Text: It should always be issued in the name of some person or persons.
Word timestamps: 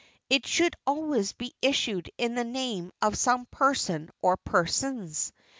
It 0.31 0.47
should 0.47 0.73
always 0.87 1.33
be 1.33 1.53
issued 1.61 2.09
in 2.17 2.33
the 2.33 2.43
name 2.43 2.91
of 3.03 3.15
some 3.19 3.45
person 3.45 4.09
or 4.23 4.35
persons. 4.35 5.31